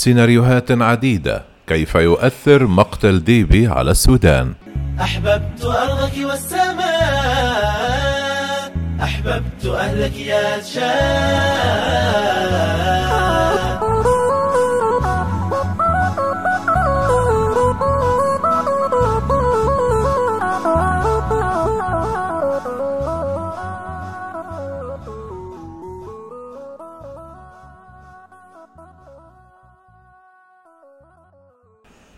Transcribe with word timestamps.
سيناريوهات 0.00 0.70
عديدة 0.70 1.42
كيف 1.66 1.94
يؤثر 1.94 2.66
مقتل 2.66 3.24
ديبي 3.24 3.66
على 3.66 3.90
السودان. 3.90 4.54
أحببت 5.00 5.64
أرضك 5.64 6.12
والسماء 6.24 7.60
أحببت 9.02 9.66
أهلك 9.66 10.16
يا 10.16 10.58
تشاد 10.58 12.29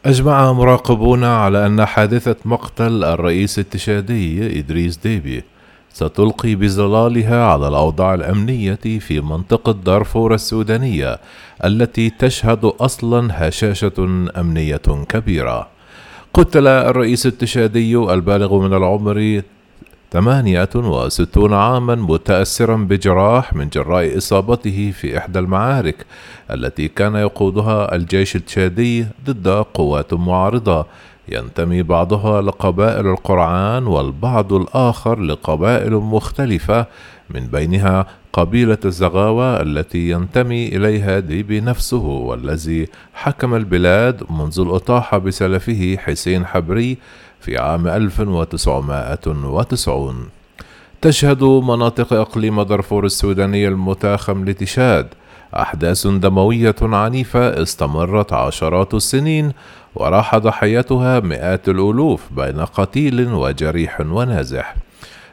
أجمع 0.06 0.52
مراقبون 0.52 1.24
على 1.24 1.66
أن 1.66 1.84
حادثة 1.84 2.36
مقتل 2.44 3.04
الرئيس 3.04 3.58
التشادي 3.58 4.58
إدريس 4.58 4.96
ديبي 4.96 5.42
ستلقي 5.92 6.54
بظلالها 6.54 7.44
على 7.44 7.68
الأوضاع 7.68 8.14
الأمنية 8.14 8.78
في 9.00 9.20
منطقة 9.20 9.72
دارفور 9.72 10.34
السودانية 10.34 11.18
التي 11.64 12.10
تشهد 12.10 12.64
أصلا 12.64 13.48
هشاشة 13.48 14.28
أمنية 14.36 15.04
كبيرة. 15.08 15.68
قتل 16.34 16.66
الرئيس 16.66 17.26
التشادي 17.26 17.96
البالغ 17.96 18.58
من 18.58 18.74
العمر 18.74 19.42
ثمانية 20.12 20.68
وستون 20.74 21.52
عاما 21.52 21.94
متأثرا 21.94 22.76
بجراح 22.76 23.52
من 23.52 23.68
جراء 23.68 24.18
إصابته 24.18 24.92
في 24.96 25.18
إحدى 25.18 25.38
المعارك 25.38 26.06
التي 26.50 26.88
كان 26.88 27.14
يقودها 27.14 27.94
الجيش 27.94 28.36
التشادي 28.36 29.06
ضد 29.26 29.48
قوات 29.48 30.14
معارضة. 30.14 30.86
ينتمي 31.32 31.82
بعضها 31.82 32.42
لقبائل 32.42 33.06
القرعان 33.06 33.86
والبعض 33.86 34.52
الآخر 34.52 35.20
لقبائل 35.20 35.94
مختلفة 35.94 36.86
من 37.30 37.46
بينها 37.46 38.06
قبيلة 38.32 38.78
الزغاوة 38.84 39.62
التي 39.62 40.10
ينتمي 40.10 40.68
إليها 40.68 41.18
ديبي 41.18 41.60
نفسه 41.60 42.02
والذي 42.04 42.88
حكم 43.14 43.54
البلاد 43.54 44.22
منذ 44.30 44.60
الإطاحة 44.60 45.18
بسلفه 45.18 45.96
حسين 45.98 46.46
حبري 46.46 46.98
في 47.40 47.58
عام 47.58 47.88
1990 47.88 50.28
تشهد 51.00 51.42
مناطق 51.42 52.12
إقليم 52.12 52.62
دارفور 52.62 53.04
السوداني 53.04 53.68
المتاخم 53.68 54.44
لتشاد 54.44 55.06
أحداث 55.56 56.06
دموية 56.06 56.74
عنيفة 56.82 57.62
استمرت 57.62 58.32
عشرات 58.32 58.94
السنين 58.94 59.52
وراح 59.94 60.36
ضحيتها 60.36 61.20
مئات 61.20 61.68
الألوف 61.68 62.20
بين 62.36 62.60
قتيل 62.60 63.34
وجريح 63.34 64.00
ونازح. 64.00 64.74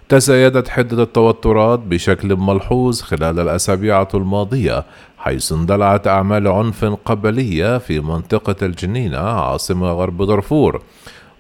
تزايدت 0.10 0.68
حدة 0.68 1.04
التوترات 1.04 1.80
بشكل 1.80 2.36
ملحوظ 2.36 3.02
خلال 3.02 3.40
الأسابيع 3.40 4.08
الماضية 4.14 4.84
حيث 5.18 5.52
اندلعت 5.52 6.08
أعمال 6.08 6.48
عنف 6.48 6.86
قبلية 6.86 7.78
في 7.78 8.00
منطقة 8.00 8.56
الجنينة 8.62 9.18
عاصمة 9.18 9.92
غرب 9.92 10.24
دارفور. 10.24 10.82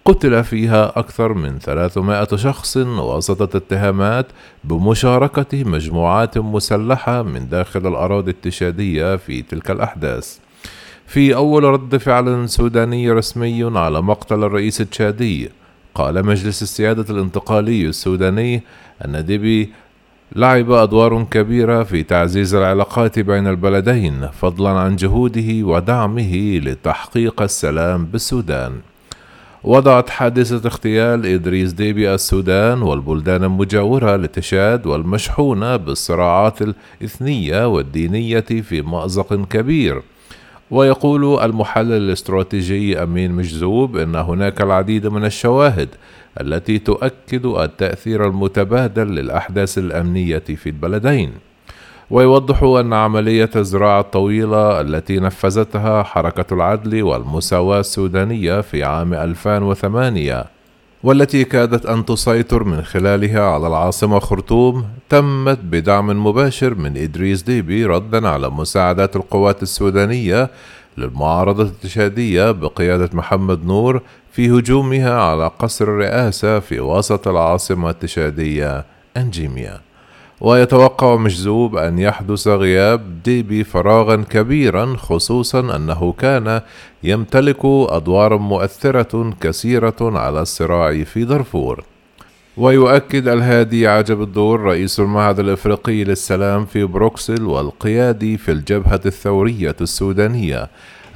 قتل 0.09 0.43
فيها 0.43 0.99
أكثر 0.99 1.33
من 1.33 1.59
300 1.59 2.27
شخص 2.35 2.77
وسط 2.77 3.55
اتهامات 3.55 4.25
بمشاركة 4.63 5.63
مجموعات 5.63 6.37
مسلحة 6.37 7.23
من 7.23 7.49
داخل 7.49 7.87
الأراضي 7.87 8.31
التشادية 8.31 9.15
في 9.15 9.41
تلك 9.41 9.71
الأحداث. 9.71 10.37
في 11.07 11.35
أول 11.35 11.63
رد 11.63 11.97
فعل 11.97 12.49
سوداني 12.49 13.11
رسمي 13.11 13.79
على 13.79 14.01
مقتل 14.01 14.43
الرئيس 14.43 14.81
التشادي، 14.81 15.49
قال 15.95 16.25
مجلس 16.25 16.61
السيادة 16.61 17.13
الانتقالي 17.13 17.85
السوداني 17.85 18.63
أن 19.05 19.25
ديبي 19.25 19.69
لعب 20.35 20.71
أدوار 20.71 21.23
كبيرة 21.23 21.83
في 21.83 22.03
تعزيز 22.03 22.55
العلاقات 22.55 23.19
بين 23.19 23.47
البلدين 23.47 24.27
فضلا 24.27 24.69
عن 24.69 24.95
جهوده 24.95 25.65
ودعمه 25.65 26.57
لتحقيق 26.63 27.41
السلام 27.41 28.05
بالسودان. 28.05 28.88
وضعت 29.63 30.09
حادثة 30.09 30.69
اغتيال 30.69 31.25
إدريس 31.25 31.73
ديبي 31.73 32.13
السودان 32.13 32.81
والبلدان 32.81 33.43
المجاورة 33.43 34.15
لتشاد 34.15 34.87
والمشحونة 34.87 35.75
بالصراعات 35.75 36.59
الإثنية 36.61 37.67
والدينية 37.67 38.39
في 38.39 38.81
مأزق 38.81 39.33
كبير. 39.33 40.01
ويقول 40.71 41.43
المحلل 41.43 41.91
الاستراتيجي 41.91 43.03
أمين 43.03 43.31
مجذوب 43.31 43.97
أن 43.97 44.15
هناك 44.15 44.61
العديد 44.61 45.07
من 45.07 45.25
الشواهد 45.25 45.89
التي 46.41 46.79
تؤكد 46.79 47.45
التأثير 47.45 48.27
المتبادل 48.27 49.07
للأحداث 49.07 49.77
الأمنية 49.77 50.39
في 50.39 50.69
البلدين. 50.69 51.31
ويوضح 52.11 52.63
أن 52.63 52.93
عملية 52.93 53.49
الزراعة 53.55 53.99
الطويلة 53.99 54.81
التي 54.81 55.19
نفذتها 55.19 56.03
حركة 56.03 56.53
العدل 56.53 57.03
والمساواة 57.03 57.79
السودانية 57.79 58.61
في 58.61 58.83
عام 58.83 59.13
2008 59.13 60.45
والتي 61.03 61.43
كادت 61.43 61.85
أن 61.85 62.05
تسيطر 62.05 62.63
من 62.63 62.81
خلالها 62.81 63.41
على 63.41 63.67
العاصمة 63.67 64.19
خرطوم 64.19 64.85
تمت 65.09 65.59
بدعم 65.63 66.25
مباشر 66.27 66.75
من 66.75 66.97
إدريس 66.97 67.41
ديبي 67.41 67.85
ردا 67.85 68.27
على 68.27 68.49
مساعدات 68.49 69.15
القوات 69.15 69.63
السودانية 69.63 70.49
للمعارضة 70.97 71.63
التشادية 71.63 72.51
بقيادة 72.51 73.09
محمد 73.13 73.65
نور 73.65 74.01
في 74.31 74.49
هجومها 74.49 75.21
على 75.21 75.47
قصر 75.59 75.85
الرئاسة 75.85 76.59
في 76.59 76.79
وسط 76.79 77.27
العاصمة 77.27 77.89
التشادية 77.89 78.85
أنجيميا. 79.17 79.88
ويتوقع 80.41 81.15
مجذوب 81.15 81.75
أن 81.77 81.99
يحدث 81.99 82.47
غياب 82.47 83.23
ديبي 83.23 83.63
فراغا 83.63 84.15
كبيرا 84.15 84.95
خصوصا 84.97 85.75
أنه 85.75 86.11
كان 86.11 86.61
يمتلك 87.03 87.65
أدوارا 87.65 88.37
مؤثرة 88.37 89.33
كثيرة 89.41 89.95
على 90.01 90.41
الصراع 90.41 91.03
في 91.03 91.25
دارفور. 91.25 91.83
ويؤكد 92.57 93.27
الهادي 93.27 93.87
عجب 93.87 94.21
الدور 94.21 94.59
رئيس 94.59 94.99
المعهد 94.99 95.39
الإفريقي 95.39 96.03
للسلام 96.03 96.65
في 96.65 96.83
بروكسل 96.85 97.45
والقيادي 97.45 98.37
في 98.37 98.51
الجبهة 98.51 99.01
الثورية 99.05 99.75
السودانية 99.81 100.69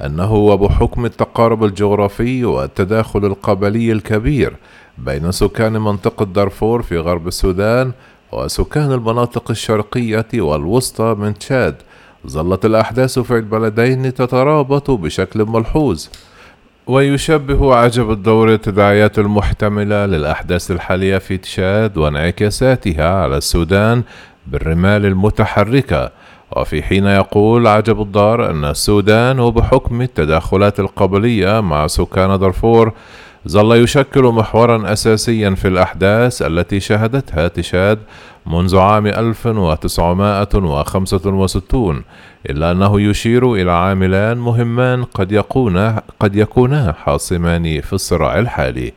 أنه 0.04 0.34
وبحكم 0.34 1.04
التقارب 1.04 1.64
الجغرافي 1.64 2.44
والتداخل 2.44 3.24
القبلي 3.24 3.92
الكبير 3.92 4.56
بين 4.98 5.32
سكان 5.32 5.72
منطقة 5.72 6.24
دارفور 6.24 6.82
في 6.82 6.98
غرب 6.98 7.28
السودان 7.28 7.92
وسكان 8.34 8.92
المناطق 8.92 9.50
الشرقية 9.50 10.26
والوسطى 10.34 11.14
من 11.18 11.38
تشاد. 11.38 11.74
ظلت 12.26 12.64
الأحداث 12.64 13.18
في 13.18 13.36
البلدين 13.36 14.14
تترابط 14.14 14.90
بشكل 14.90 15.44
ملحوظ. 15.44 16.06
ويشبه 16.86 17.74
عجب 17.74 18.10
الدور 18.10 18.52
التداعيات 18.52 19.18
المحتملة 19.18 20.06
للأحداث 20.06 20.70
الحالية 20.70 21.18
في 21.18 21.36
تشاد 21.36 21.98
وانعكاساتها 21.98 23.22
على 23.22 23.36
السودان 23.36 24.02
بالرمال 24.46 25.06
المتحركة. 25.06 26.10
وفي 26.56 26.82
حين 26.82 27.06
يقول 27.06 27.66
عجب 27.66 28.02
الدار 28.02 28.50
أن 28.50 28.64
السودان 28.64 29.40
وبحكم 29.40 30.02
التداخلات 30.02 30.80
القبلية 30.80 31.60
مع 31.60 31.86
سكان 31.86 32.38
دارفور 32.38 32.92
ظل 33.48 33.82
يشكل 33.82 34.22
محورا 34.22 34.92
أساسيا 34.92 35.54
في 35.54 35.68
الأحداث 35.68 36.42
التي 36.42 36.80
شهدتها 36.80 37.48
تشاد 37.48 37.98
منذ 38.46 38.76
عام 38.76 39.06
1965 39.06 42.02
إلا 42.50 42.70
أنه 42.70 43.00
يشير 43.00 43.54
إلى 43.54 43.72
عاملان 43.72 44.38
مهمان 44.38 45.04
قد 45.04 45.32
يكونا 45.32 46.02
قد 46.20 46.36
يكونا 46.36 46.94
حاسمان 47.04 47.80
في 47.80 47.92
الصراع 47.92 48.38
الحالي. 48.38 48.92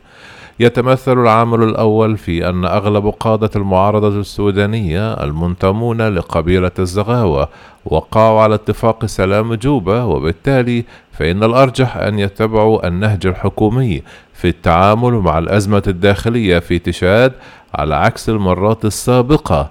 يتمثل 0.59 1.21
العامل 1.21 1.63
الأول 1.63 2.17
في 2.17 2.49
أن 2.49 2.65
أغلب 2.65 3.07
قادة 3.07 3.49
المعارضة 3.55 4.19
السودانية 4.19 5.13
المنتمون 5.13 6.01
لقبيلة 6.01 6.71
الزغاوة 6.79 7.49
وقعوا 7.85 8.41
على 8.41 8.55
اتفاق 8.55 9.05
سلام 9.05 9.53
جوبا 9.53 10.03
وبالتالي 10.03 10.83
فإن 11.11 11.43
الأرجح 11.43 11.97
أن 11.97 12.19
يتبعوا 12.19 12.87
النهج 12.87 13.27
الحكومي 13.27 14.01
في 14.33 14.47
التعامل 14.47 15.13
مع 15.13 15.37
الأزمة 15.37 15.83
الداخلية 15.87 16.59
في 16.59 16.79
تشاد 16.79 17.33
على 17.75 17.95
عكس 17.95 18.29
المرات 18.29 18.85
السابقة 18.85 19.69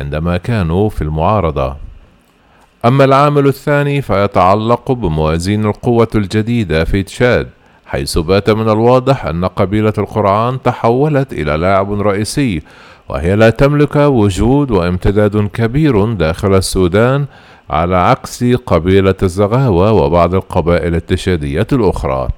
عندما 0.00 0.36
كانوا 0.36 0.88
في 0.88 1.02
المعارضة. 1.02 1.76
أما 2.84 3.04
العامل 3.04 3.46
الثاني 3.46 4.02
فيتعلق 4.02 4.92
بموازين 4.92 5.64
القوة 5.64 6.08
الجديدة 6.14 6.84
في 6.84 7.02
تشاد 7.02 7.48
حيث 7.94 8.18
بات 8.18 8.50
من 8.50 8.68
الواضح 8.68 9.26
أن 9.26 9.44
قبيلة 9.44 9.92
القرعان 9.98 10.62
تحولت 10.62 11.32
إلى 11.32 11.56
لاعب 11.56 11.92
رئيسي 11.92 12.62
وهي 13.08 13.36
لا 13.36 13.50
تملك 13.50 13.96
وجود 13.96 14.70
وامتداد 14.70 15.46
كبير 15.46 16.12
داخل 16.14 16.54
السودان 16.54 17.26
على 17.70 17.96
عكس 17.96 18.44
قبيلة 18.44 19.14
الزغاوة 19.22 19.92
وبعض 19.92 20.34
القبائل 20.34 20.94
التشادية 20.94 21.66
الأخرى. 21.72 22.28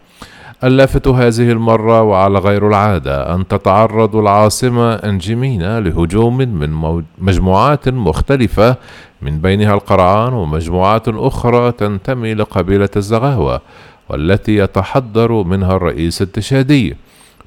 اللافت 0.64 1.08
هذه 1.08 1.52
المرة 1.52 2.02
وعلى 2.02 2.38
غير 2.38 2.68
العادة 2.68 3.34
أن 3.34 3.48
تتعرض 3.48 4.16
العاصمة 4.16 4.94
أنجمينا 4.94 5.80
لهجوم 5.80 6.36
من 6.36 7.02
مجموعات 7.18 7.88
مختلفة 7.88 8.76
من 9.22 9.38
بينها 9.38 9.74
القرعان 9.74 10.32
ومجموعات 10.32 11.08
أخرى 11.08 11.72
تنتمي 11.72 12.34
لقبيلة 12.34 12.88
الزغاوة 12.96 13.60
والتي 14.08 14.56
يتحضر 14.56 15.32
منها 15.32 15.76
الرئيس 15.76 16.22
التشادي 16.22 16.96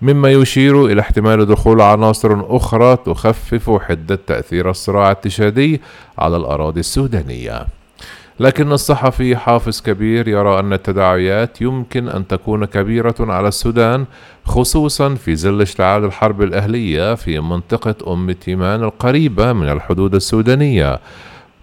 مما 0.01 0.31
يشير 0.31 0.85
إلى 0.85 1.01
احتمال 1.01 1.45
دخول 1.45 1.81
عناصر 1.81 2.55
أخرى 2.55 2.95
تخفف 2.95 3.81
حدة 3.81 4.19
تأثير 4.27 4.69
الصراع 4.69 5.11
التشادي 5.11 5.81
على 6.17 6.37
الأراضي 6.37 6.79
السودانية. 6.79 7.78
لكن 8.39 8.71
الصحفي 8.71 9.35
حافظ 9.35 9.81
كبير 9.81 10.27
يرى 10.27 10.59
أن 10.59 10.73
التداعيات 10.73 11.61
يمكن 11.61 12.09
أن 12.09 12.27
تكون 12.27 12.65
كبيرة 12.65 13.15
على 13.19 13.47
السودان 13.47 14.05
خصوصا 14.45 15.15
في 15.15 15.35
ظل 15.35 15.61
اشتعال 15.61 16.05
الحرب 16.05 16.41
الأهلية 16.41 17.15
في 17.15 17.39
منطقة 17.39 18.13
أم 18.13 18.31
تيمان 18.31 18.83
القريبة 18.83 19.53
من 19.53 19.69
الحدود 19.69 20.15
السودانية. 20.15 20.99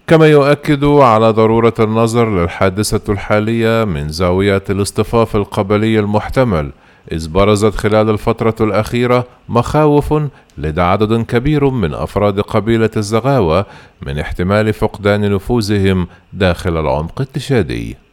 كما 0.07 0.27
يؤكد 0.27 0.83
على 0.83 1.29
ضرورة 1.29 1.73
النظر 1.79 2.41
للحادثة 2.41 3.13
الحالية 3.13 3.83
من 3.83 4.09
زاوية 4.09 4.63
الاصطفاف 4.69 5.35
القبلي 5.35 5.99
المحتمل. 5.99 6.71
إذ 7.11 7.29
برزت 7.29 7.75
خلال 7.75 8.09
الفترة 8.09 8.55
الأخيرة 8.61 9.27
مخاوف 9.49 10.13
لدى 10.57 10.81
عدد 10.81 11.21
كبير 11.25 11.69
من 11.69 11.93
أفراد 11.93 12.39
قبيلة 12.39 12.89
الزغاوة 12.97 13.65
من 14.01 14.19
احتمال 14.19 14.73
فقدان 14.73 15.33
نفوذهم 15.33 16.07
داخل 16.33 16.77
العمق 16.77 17.21
التشادي. 17.21 18.06